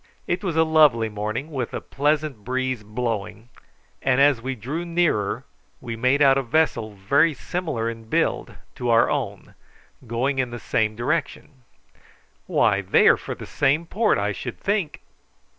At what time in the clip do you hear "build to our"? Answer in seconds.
8.09-9.11